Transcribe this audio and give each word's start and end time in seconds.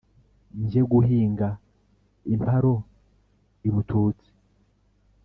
Njye 0.61 0.81
guhinga 0.91 1.47
imparo 2.35 2.73
ibututsi*. 3.67 4.29